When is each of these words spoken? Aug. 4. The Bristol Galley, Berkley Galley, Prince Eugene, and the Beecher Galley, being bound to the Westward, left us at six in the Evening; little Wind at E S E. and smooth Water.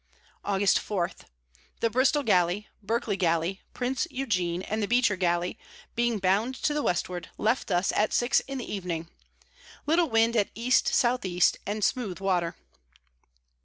Aug. 0.43 0.79
4. 0.79 1.11
The 1.79 1.91
Bristol 1.91 2.23
Galley, 2.23 2.67
Berkley 2.81 3.15
Galley, 3.15 3.61
Prince 3.75 4.07
Eugene, 4.09 4.63
and 4.63 4.81
the 4.81 4.87
Beecher 4.87 5.15
Galley, 5.15 5.59
being 5.93 6.17
bound 6.17 6.55
to 6.63 6.73
the 6.73 6.81
Westward, 6.81 7.29
left 7.37 7.69
us 7.69 7.91
at 7.91 8.11
six 8.11 8.39
in 8.47 8.57
the 8.57 8.65
Evening; 8.73 9.09
little 9.85 10.09
Wind 10.09 10.35
at 10.35 10.49
E 10.55 10.69
S 10.69 11.05
E. 11.23 11.39
and 11.67 11.83
smooth 11.83 12.19
Water. 12.19 12.55